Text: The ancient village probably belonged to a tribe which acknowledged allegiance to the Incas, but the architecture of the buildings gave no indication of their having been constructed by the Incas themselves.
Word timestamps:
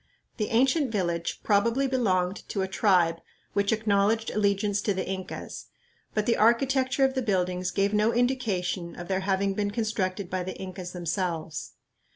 The 0.37 0.49
ancient 0.49 0.91
village 0.91 1.41
probably 1.43 1.85
belonged 1.85 2.37
to 2.49 2.63
a 2.63 2.67
tribe 2.67 3.21
which 3.53 3.71
acknowledged 3.71 4.31
allegiance 4.31 4.81
to 4.81 4.95
the 4.95 5.07
Incas, 5.07 5.67
but 6.15 6.25
the 6.25 6.37
architecture 6.37 7.05
of 7.05 7.13
the 7.13 7.21
buildings 7.21 7.69
gave 7.69 7.93
no 7.93 8.11
indication 8.11 8.95
of 8.95 9.07
their 9.07 9.19
having 9.19 9.53
been 9.53 9.69
constructed 9.69 10.27
by 10.27 10.41
the 10.41 10.55
Incas 10.57 10.93
themselves. 10.93 11.73